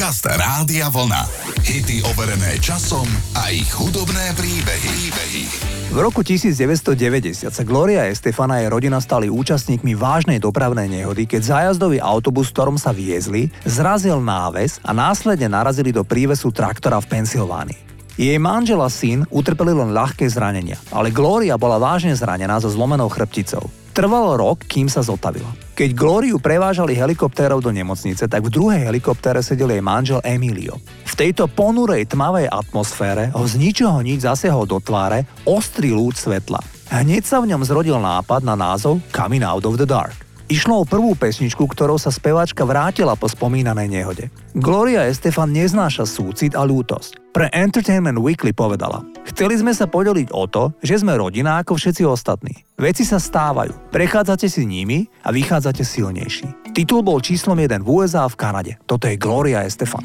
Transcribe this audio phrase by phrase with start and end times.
[0.00, 1.28] Podcast Rádia Vlna.
[1.60, 3.04] Hity overené časom
[3.36, 5.12] a ich hudobné príbehy.
[5.12, 5.44] príbehy.
[5.92, 11.52] V roku 1990 sa Gloria Estefana a jej rodina stali účastníkmi vážnej dopravnej nehody, keď
[11.52, 17.80] zájazdový autobus, ktorom sa viezli, zrazil náves a následne narazili do prívesu traktora v Pensylvánii.
[18.16, 23.12] Jej manžel a syn utrpeli len ľahké zranenia, ale Gloria bola vážne zranená so zlomenou
[23.12, 23.68] chrbticou.
[24.00, 25.52] Trvalo rok, kým sa zotavila.
[25.76, 30.80] Keď Glóriu prevážali helikoptérov do nemocnice, tak v druhej helikoptére sedel jej manžel Emilio.
[31.04, 36.64] V tejto ponurej tmavej atmosfére ho z ničoho nič zasiahol do tváre ostrý lúč svetla.
[36.88, 40.29] Hneď sa v ňom zrodil nápad na názov Coming Out of the Dark.
[40.50, 44.34] Išlo o prvú pesničku, ktorou sa speváčka vrátila po spomínanej nehode.
[44.58, 47.30] Gloria Estefan neznáša súcit a ľútosť.
[47.30, 52.02] Pre Entertainment Weekly povedala Chceli sme sa podeliť o to, že sme rodina ako všetci
[52.02, 52.66] ostatní.
[52.74, 56.74] Veci sa stávajú, prechádzate si nimi a vychádzate silnejší.
[56.74, 58.74] Titul bol číslom 1 v USA a v Kanade.
[58.90, 60.02] Toto je Gloria Estefan.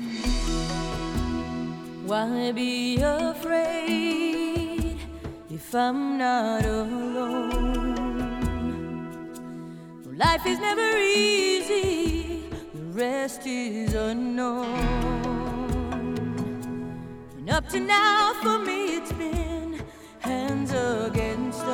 [2.05, 5.02] Why be afraid
[5.49, 7.55] if I'm not alone?
[10.18, 14.63] Life is never easy, the rest is unknown.
[17.38, 19.84] And up to now, for me, it's been
[20.20, 21.65] hands against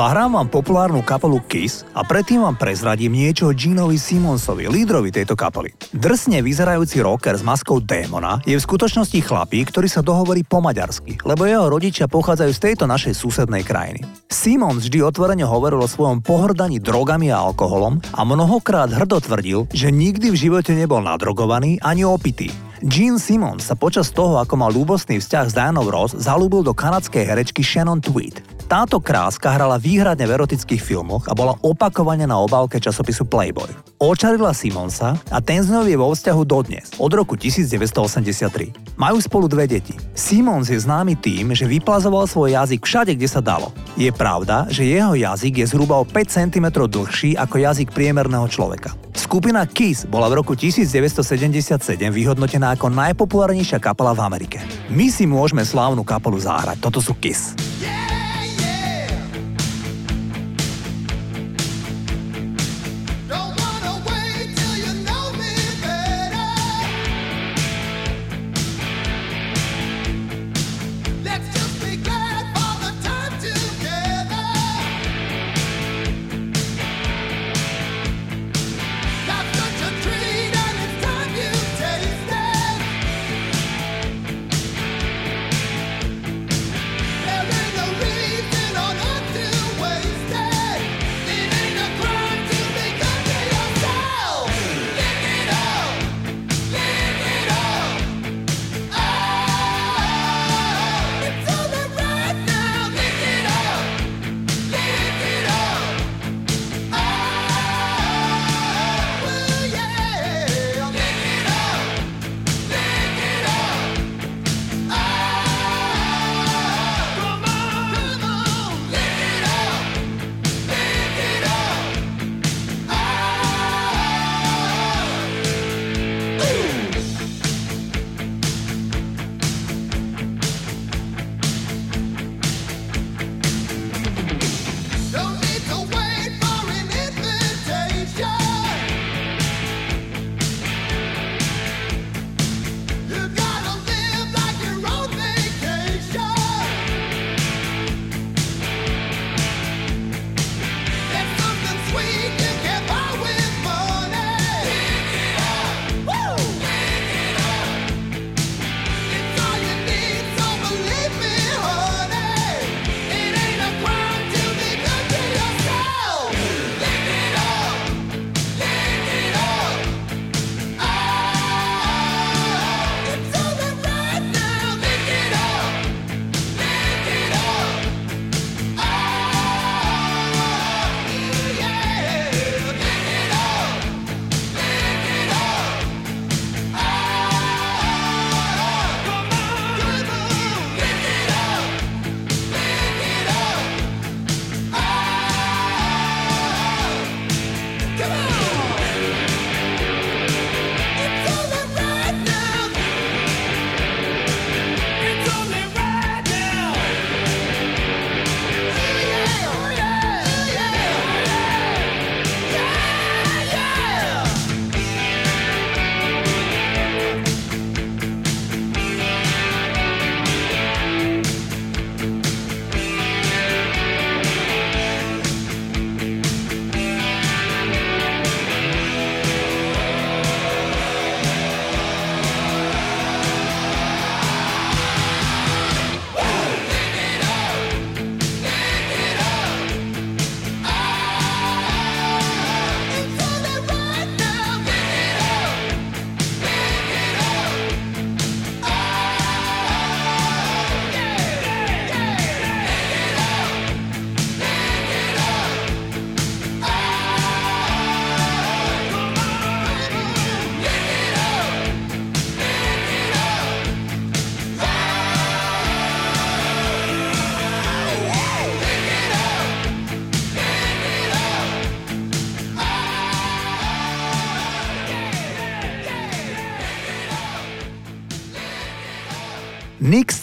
[0.00, 5.76] Zahrám vám populárnu kapelu Kiss a predtým vám prezradím niečo Ginovi Simonsovi, lídrovi tejto kapely.
[5.92, 11.20] Drsne vyzerajúci rocker s maskou démona je v skutočnosti chlapík, ktorý sa dohovorí po maďarsky,
[11.20, 14.00] lebo jeho rodičia pochádzajú z tejto našej susednej krajiny.
[14.32, 19.92] Simons vždy otvorene hovoril o svojom pohrdaní drogami a alkoholom a mnohokrát hrdo tvrdil, že
[19.92, 22.48] nikdy v živote nebol nadrogovaný ani opitý.
[22.80, 27.28] Gene Simmons sa počas toho, ako mal ľúbostný vzťah s Dianou Ross, zalúbil do kanadskej
[27.28, 28.40] herečky Shannon Tweed.
[28.72, 33.68] Táto kráska hrala výhradne v erotických filmoch a bola opakovane na obálke časopisu Playboy.
[34.00, 38.96] Očarila Simonsa a ten z je vo vzťahu dodnes, od roku 1983.
[38.96, 39.92] Majú spolu dve deti.
[40.16, 43.76] Simons je známy tým, že vyplazoval svoj jazyk všade, kde sa dalo.
[44.00, 48.96] Je pravda, že jeho jazyk je zhruba o 5 cm dlhší ako jazyk priemerného človeka.
[49.14, 51.80] Skupina Kiss bola v roku 1977
[52.10, 54.58] vyhodnotená ako najpopulárnejšia kapela v Amerike.
[54.90, 57.69] My si môžeme slávnu kapelu zahrať, toto sú Kiss.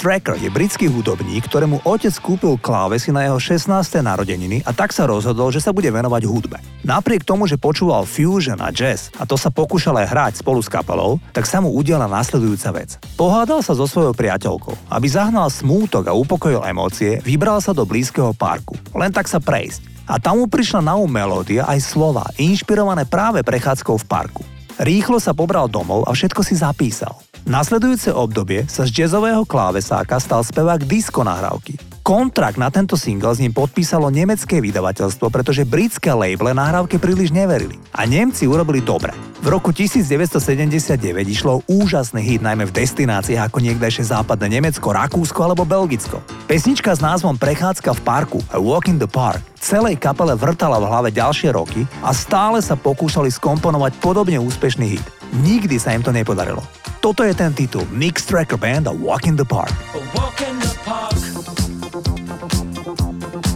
[0.08, 3.68] Stracker je britský hudobník, ktorému otec kúpil klávesy na jeho 16.
[4.00, 6.64] narodeniny a tak sa rozhodol, že sa bude venovať hudbe.
[6.88, 10.72] Napriek tomu, že počúval fusion a jazz a to sa pokúšal aj hrať spolu s
[10.72, 12.96] kapelou, tak sa mu udiela následujúca vec.
[13.20, 14.88] Pohádal sa so svojou priateľkou.
[14.88, 18.80] Aby zahnal smútok a upokojil emócie, vybral sa do blízkeho parku.
[18.96, 20.08] Len tak sa prejsť.
[20.08, 24.44] A tam mu prišla na um melódia aj slova, inšpirované práve prechádzkou v parku.
[24.80, 27.27] Rýchlo sa pobral domov a všetko si zapísal.
[27.48, 31.80] Nasledujúce obdobie sa z jazzového klávesáka stal spevák disco nahrávky.
[32.04, 37.80] Kontrakt na tento single s ním podpísalo nemecké vydavateľstvo, pretože britské labele nahrávke príliš neverili.
[37.96, 39.16] A Nemci urobili dobre.
[39.40, 45.64] V roku 1979 išlo úžasný hit najmä v destináciách ako niekdajšie západné Nemecko, Rakúsko alebo
[45.64, 46.20] Belgicko.
[46.52, 50.88] Pesnička s názvom Prechádzka v parku a Walk in the Park celej kapele vrtala v
[50.92, 55.06] hlave ďalšie roky a stále sa pokúšali skomponovať podobne úspešný hit.
[55.48, 56.60] Nikdy sa im to nepodarilo.
[57.08, 59.72] Toto je ten titul Nick Tracker Band a Walk in the Park.
[60.12, 61.16] Walk in the park.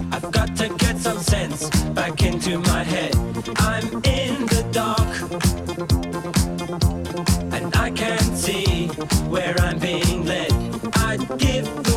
[0.07, 3.11] I've got to get some sense back into my head.
[3.59, 5.03] I'm in the dark.
[7.51, 8.87] And I can't see
[9.27, 10.55] where I'm being led.
[11.03, 11.90] I'd give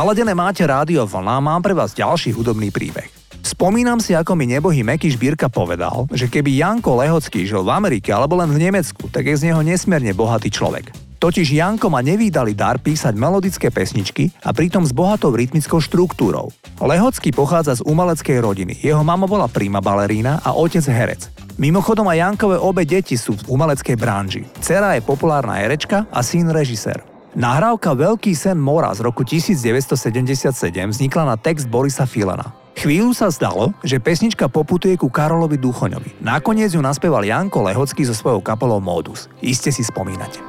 [0.00, 3.12] Naladené máte rádio Vlna, mám pre vás ďalší hudobný príbeh.
[3.44, 8.08] Spomínam si, ako mi nebohý Meky Šbírka povedal, že keby Janko Lehocký žil v Amerike
[8.08, 10.88] alebo len v Nemecku, tak je z neho nesmierne bohatý človek.
[11.20, 16.48] Totiž Janko má nevýdali dar písať melodické pesničky a pritom s bohatou rytmickou štruktúrou.
[16.80, 18.80] Lehocký pochádza z umeleckej rodiny.
[18.80, 21.28] Jeho mama bola príma balerína a otec herec.
[21.60, 24.48] Mimochodom aj Jankové obe deti sú v umeleckej branži.
[24.64, 27.09] Cera je populárna herečka a syn režisér.
[27.30, 30.50] Nahrávka Veľký sen mora z roku 1977
[30.90, 32.50] vznikla na text Borisa Filana.
[32.74, 36.18] Chvíľu sa zdalo, že pesnička poputuje ku Karolovi Duchoňovi.
[36.26, 39.30] Nakoniec ju naspieval Janko Lehocký so svojou kapelou Modus.
[39.38, 40.42] Iste si spomínate.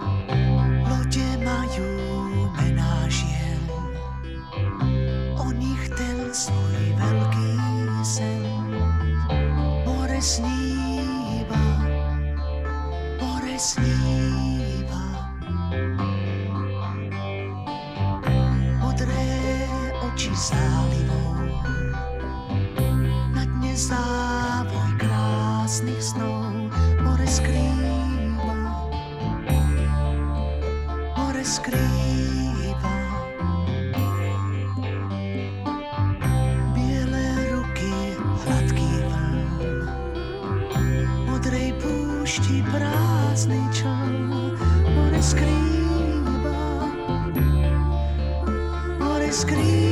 [20.41, 21.37] zálivou.
[23.37, 23.73] Na dne
[24.97, 26.73] krásnych snov
[27.05, 28.17] more skrýva,
[37.53, 38.93] ruky, hladký
[41.29, 44.57] modrej púšti prázdny čan,
[44.89, 45.71] more skrýva.
[49.31, 49.90] scrivi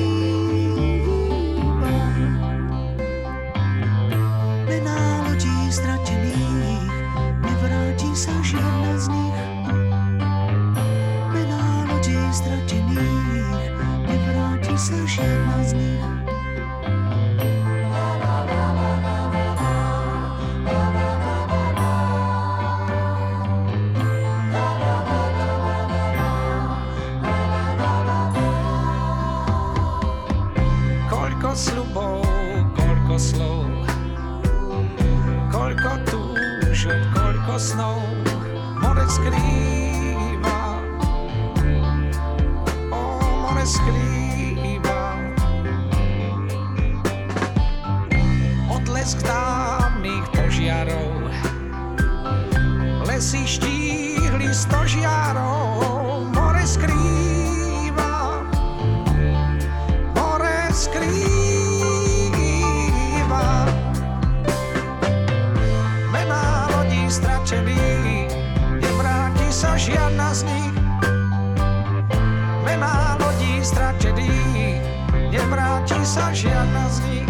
[75.50, 77.29] nevráti sa žiadna z nich.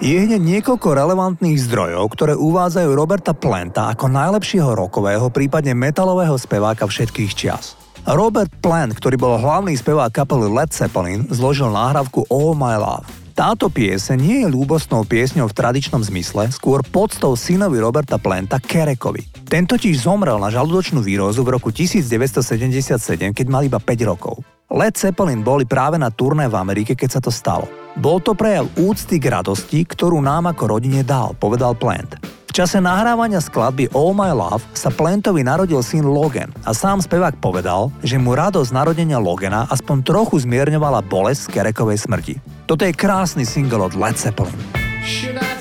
[0.00, 6.88] Je hneď niekoľko relevantných zdrojov, ktoré uvádzajú Roberta Planta ako najlepšieho rokového, prípadne metalového speváka
[6.88, 7.76] všetkých čias.
[8.08, 13.04] Robert Plant, ktorý bol hlavný spevák kapely Led Zeppelin, zložil náhravku All My Love.
[13.36, 19.28] Táto piese nie je ľúbostnou piesňou v tradičnom zmysle, skôr podstou synovi Roberta Planta Kerekovi.
[19.52, 24.40] Ten totiž zomrel na žalúdočnú výrozu v roku 1977, keď mal iba 5 rokov.
[24.72, 27.79] Led Zeppelin boli práve na turné v Amerike, keď sa to stalo.
[27.98, 32.20] Bol to prejav úcty k radosti, ktorú nám ako rodine dal, povedal Plant.
[32.50, 37.38] V čase nahrávania skladby All My Love sa Plantovi narodil syn Logan a sám spevák
[37.38, 42.34] povedal, že mu radosť narodenia Logana aspoň trochu zmierňovala bolesť z Kerekovej smrti.
[42.66, 44.58] Toto je krásny single od Led Zeppelin.
[45.06, 45.59] Should I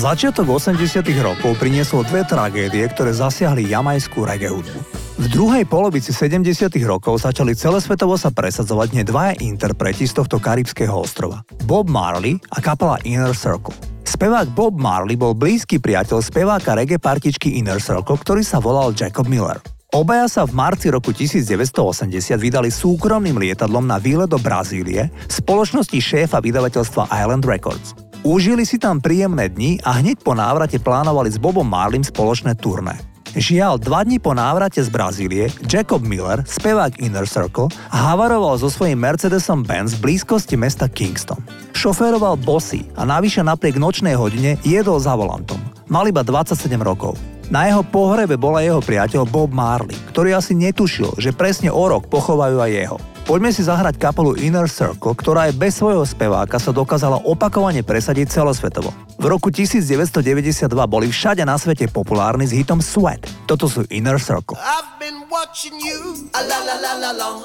[0.00, 4.80] Začiatok 80 rokov priniesol dve tragédie, ktoré zasiahli jamajskú reggae hudbu.
[5.20, 10.96] V druhej polovici 70 rokov začali celosvetovo sa presadzovať hneď dvaja interpreti z tohto karibského
[10.96, 11.44] ostrova.
[11.68, 13.76] Bob Marley a kapela Inner Circle.
[14.08, 19.28] Spevák Bob Marley bol blízky priateľ speváka reggae partičky Inner Circle, ktorý sa volal Jacob
[19.28, 19.60] Miller.
[19.92, 25.98] Obaja sa v marci roku 1980 vydali súkromným lietadlom na výlet do Brazílie v spoločnosti
[26.00, 28.09] šéfa vydavateľstva Island Records.
[28.20, 33.00] Užili si tam príjemné dni a hneď po návrate plánovali s Bobom Marlim spoločné turné.
[33.32, 39.00] Žiaľ, dva dní po návrate z Brazílie Jacob Miller, spevák Inner Circle, havaroval so svojím
[39.00, 41.40] Mercedesom Benz v blízkosti mesta Kingston.
[41.72, 45.56] Šoféroval bosy a navyše napriek nočnej hodine jedol za volantom.
[45.88, 47.16] Mal iba 27 rokov.
[47.48, 52.12] Na jeho pohrebe bola jeho priateľ Bob Marley, ktorý asi netušil, že presne o rok
[52.12, 52.98] pochovajú aj jeho.
[53.30, 58.26] Poďme si zahrať kapelu Inner Circle, ktorá aj bez svojho speváka sa dokázala opakovane presadiť
[58.26, 58.90] celosvetovo.
[59.22, 63.22] V roku 1992 boli všade na svete populárni s hitom Sweat.
[63.46, 64.58] Toto sú Inner Circle.
[64.58, 67.38] I've been watching you la la la la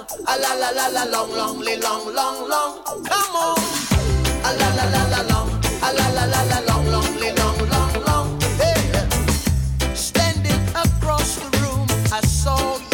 [9.93, 12.84] standing across the room I saw you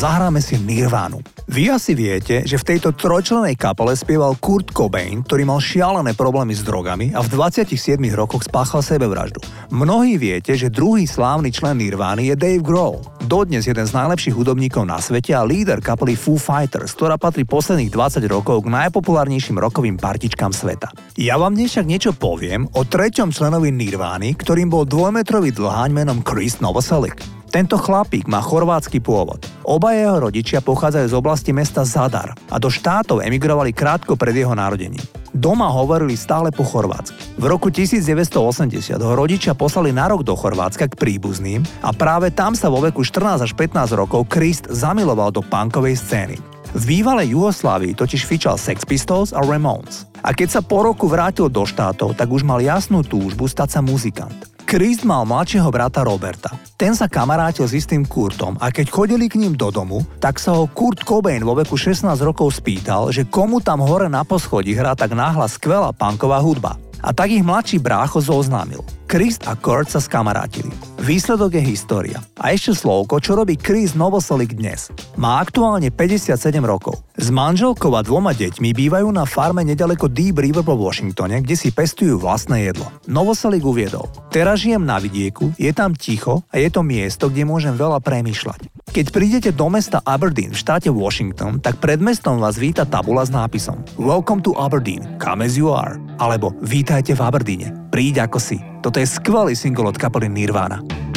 [0.00, 1.20] zahráme si Nirvánu.
[1.44, 6.56] Vy asi viete, že v tejto trojčlenej kapele spieval Kurt Cobain, ktorý mal šialené problémy
[6.56, 9.44] s drogami a v 27 rokoch spáchal sebevraždu.
[9.68, 14.88] Mnohí viete, že druhý slávny člen Nirvány je Dave Grohl, dodnes jeden z najlepších hudobníkov
[14.88, 20.00] na svete a líder kapely Foo Fighters, ktorá patrí posledných 20 rokov k najpopulárnejším rokovým
[20.00, 20.88] partičkám sveta.
[21.20, 26.24] Ja vám dnes však niečo poviem o treťom členovi Nirvány, ktorým bol dvojmetrový dlháň menom
[26.24, 27.39] Chris Novoselic.
[27.50, 29.42] Tento chlapík má chorvátsky pôvod.
[29.66, 34.54] Oba jeho rodičia pochádzajú z oblasti mesta Zadar a do štátov emigrovali krátko pred jeho
[34.54, 35.02] narodením.
[35.34, 37.18] Doma hovorili stále po chorvátsky.
[37.42, 42.54] V roku 1980 ho rodičia poslali na rok do Chorvátska k príbuzným a práve tam
[42.54, 46.38] sa vo veku 14 až 15 rokov Krist zamiloval do punkovej scény.
[46.70, 50.06] V bývalej Juhoslávii totiž fičal Sex Pistols a Ramones.
[50.22, 53.80] A keď sa po roku vrátil do štátov, tak už mal jasnú túžbu stať sa
[53.82, 54.49] muzikant.
[54.66, 56.52] Chris mal mladšieho brata Roberta.
[56.76, 60.56] Ten sa kamarátil s istým Kurtom a keď chodili k ním do domu, tak sa
[60.56, 64.92] ho Kurt Cobain vo veku 16 rokov spýtal, že komu tam hore na poschodí hrá
[64.92, 66.76] tak náhla skvelá punková hudba.
[67.00, 68.84] A tak ich mladší brácho zoznámil.
[69.10, 70.70] Chris a Kurt sa skamarátili.
[71.02, 72.22] Výsledok je história.
[72.38, 74.94] A ešte slovko, čo robí Chris Novoselik dnes.
[75.18, 77.02] Má aktuálne 57 rokov.
[77.18, 81.74] S manželkou a dvoma deťmi bývajú na farme nedaleko Deep River vo Washingtone, kde si
[81.74, 82.86] pestujú vlastné jedlo.
[83.10, 84.06] Novoselik uviedol.
[84.30, 88.94] Teraz žijem na vidieku, je tam ticho a je to miesto, kde môžem veľa premýšľať.
[88.94, 93.34] Keď prídete do mesta Aberdeen v štáte Washington, tak pred mestom vás víta tabula s
[93.34, 98.62] nápisom Welcome to Aberdeen, come as you are, alebo Vítajte v Aberdeene, príď ako si.
[98.80, 101.09] Toto je skvelý single od kapely Nirvana.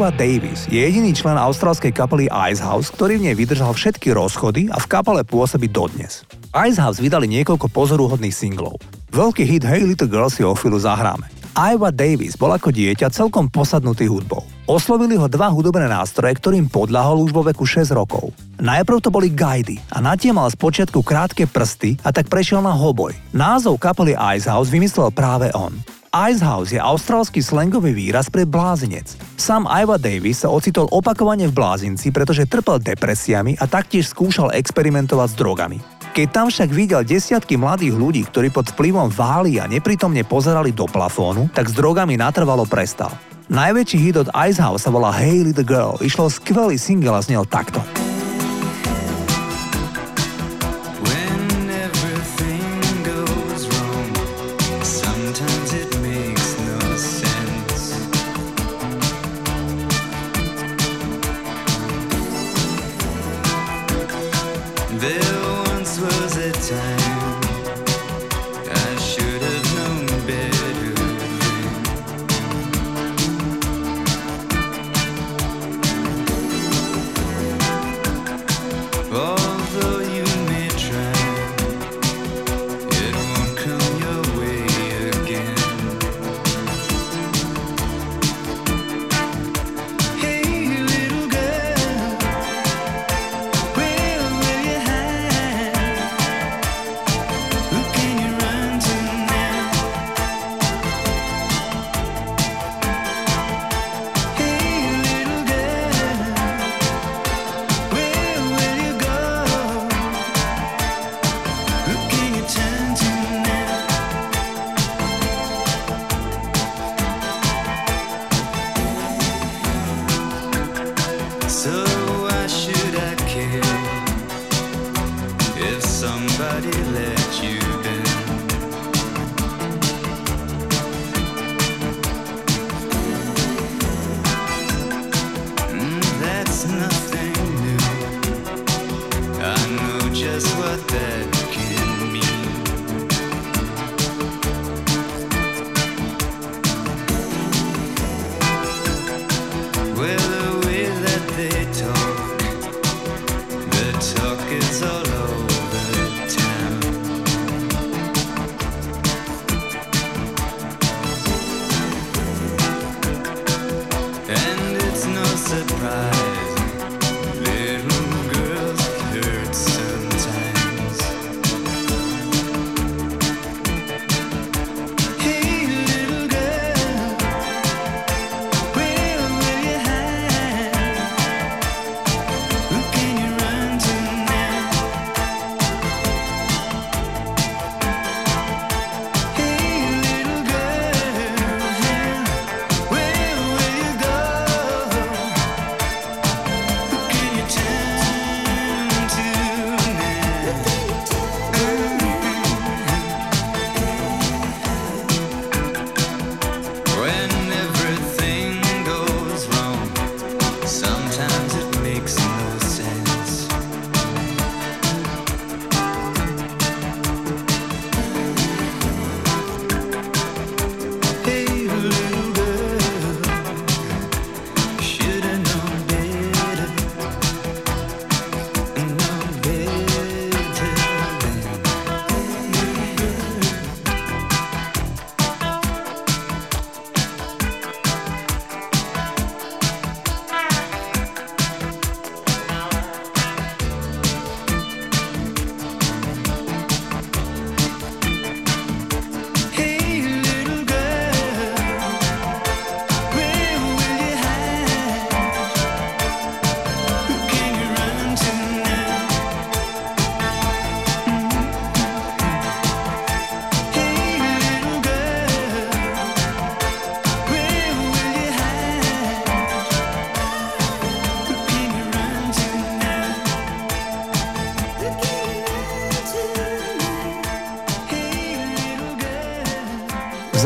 [0.00, 4.80] Iowa Davis je jediný člen austrálskej kapely Icehouse, ktorý v nej vydržal všetky rozchody a
[4.80, 6.24] v kapele pôsobí dodnes.
[6.56, 8.80] Icehouse vydali niekoľko pozoruhodných singlov.
[9.12, 11.28] Veľký hit Hey Little Girl si o chvíľu zahráme.
[11.52, 14.40] Iowa Davis bol ako dieťa celkom posadnutý hudbou.
[14.64, 18.32] Oslovili ho dva hudobné nástroje, ktorým podľahol už vo veku 6 rokov.
[18.56, 22.72] Najprv to boli gajdy a na tie mal spočiatku krátke prsty a tak prešiel na
[22.72, 23.12] hoboj.
[23.36, 25.76] Názov kapely Icehouse vymyslel práve on.
[26.10, 29.14] Icehouse je austrálsky slangový výraz pre blázinec.
[29.38, 35.28] Sam Iowa Davis sa ocitol opakovane v blázinci, pretože trpel depresiami a taktiež skúšal experimentovať
[35.30, 35.78] s drogami.
[36.10, 40.90] Keď tam však videl desiatky mladých ľudí, ktorí pod vplyvom váli a neprítomne pozerali do
[40.90, 43.14] plafónu, tak s drogami natrvalo prestal.
[43.46, 47.78] Najväčší hit od Icehouse sa volá Hey Little Girl, išlo skvelý single a znel takto.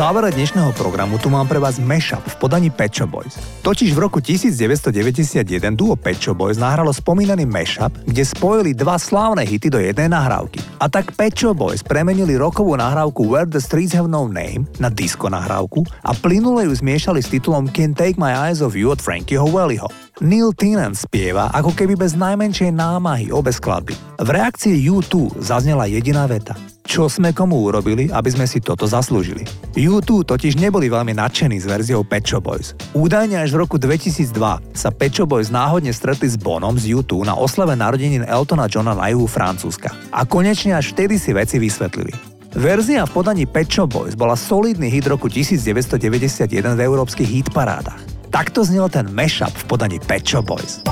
[0.04, 3.40] Závere dnešného programu tu mám pre vás mashup v podaní Pet Shop Boys.
[3.64, 9.48] Totiž v roku 1991 duo Pet Shop Boys nahralo spomínaný mashup, kde spojili dva slávne
[9.48, 10.73] hity do jednej nahrávky.
[10.84, 14.92] A tak Pet Shop Boys premenili rokovú nahrávku Where the Streets Have No Name na
[14.92, 19.00] disco nahrávku a plynule ju zmiešali s titulom Can't Take My Eyes Off You od
[19.00, 19.88] Frankieho Wellyho.
[20.20, 23.96] Neil Tennant spieva ako keby bez najmenšej námahy obe skladby.
[24.20, 26.52] V reakcii U2 zaznela jediná veta.
[26.84, 29.48] Čo sme komu urobili, aby sme si toto zaslúžili?
[29.72, 32.76] U2 totiž neboli veľmi nadšení s verziou Pet Shop Boys.
[32.92, 34.36] Údajne až v roku 2002
[34.76, 38.92] sa Pet Shop Boys náhodne stretli s Bonom z U2 na oslave narodenín Eltona Johna
[38.92, 39.96] na juhu Francúzska.
[40.12, 42.10] A konečne až vtedy si veci vysvetlili.
[42.54, 47.98] Verzia v podaní Pet Shop Boys bola solidný hit roku 1991 v európskych hitparádach.
[48.30, 50.82] Takto znel ten mashup v podaní Pet Shop Boys.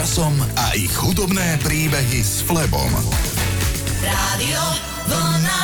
[0.00, 2.88] Časom a ich hudobné príbehy s Flebom.
[4.00, 4.64] Rádio
[5.04, 5.59] Vlna.